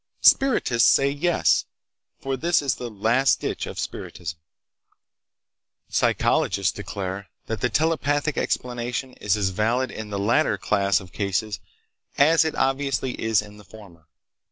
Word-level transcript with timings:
Spiritists 0.23 0.89
say 0.89 1.11
'yes,' 1.11 1.65
for 2.19 2.35
this 2.35 2.63
is 2.63 2.73
the 2.73 2.89
'last 2.89 3.39
ditch' 3.39 3.67
of 3.67 3.77
spiritism. 3.77 4.39
"Psychologists 5.89 6.71
declare 6.73 7.29
that 7.45 7.61
the 7.61 7.69
telepathic 7.69 8.35
explanation 8.35 9.13
is 9.21 9.37
as 9.37 9.49
valid 9.49 9.91
in 9.91 10.09
the 10.09 10.17
latter 10.17 10.57
class 10.57 11.01
of 11.01 11.13
cases 11.13 11.59
as 12.17 12.43
it 12.43 12.55
obviously 12.55 13.11
is 13.21 13.43
in 13.43 13.57
the 13.57 13.63
former. 13.63 14.07